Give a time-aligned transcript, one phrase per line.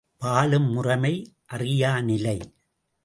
[0.19, 1.13] வாழும் முறைமை
[1.53, 2.37] அறியாநிலை!